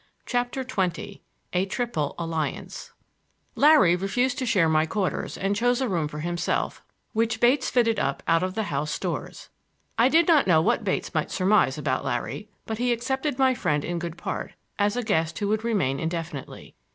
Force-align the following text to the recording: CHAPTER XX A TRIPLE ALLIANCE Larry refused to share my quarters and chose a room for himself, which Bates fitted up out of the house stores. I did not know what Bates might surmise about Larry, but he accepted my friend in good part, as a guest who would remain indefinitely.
CHAPTER 0.25 0.63
XX 0.63 1.19
A 1.53 1.67
TRIPLE 1.67 2.15
ALLIANCE 2.17 2.89
Larry 3.53 3.95
refused 3.95 4.39
to 4.39 4.47
share 4.47 4.67
my 4.67 4.87
quarters 4.87 5.37
and 5.37 5.55
chose 5.55 5.79
a 5.79 5.87
room 5.87 6.07
for 6.07 6.21
himself, 6.21 6.83
which 7.13 7.39
Bates 7.39 7.69
fitted 7.69 7.99
up 7.99 8.23
out 8.27 8.41
of 8.41 8.55
the 8.55 8.63
house 8.73 8.89
stores. 8.89 9.49
I 9.99 10.09
did 10.09 10.27
not 10.27 10.47
know 10.47 10.59
what 10.59 10.83
Bates 10.83 11.13
might 11.13 11.29
surmise 11.29 11.77
about 11.77 12.03
Larry, 12.03 12.49
but 12.65 12.79
he 12.79 12.91
accepted 12.91 13.37
my 13.37 13.53
friend 13.53 13.85
in 13.85 13.99
good 13.99 14.17
part, 14.17 14.53
as 14.79 14.97
a 14.97 15.03
guest 15.03 15.37
who 15.37 15.47
would 15.49 15.63
remain 15.63 15.99
indefinitely. 15.99 16.73